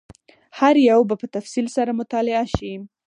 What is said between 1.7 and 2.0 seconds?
سره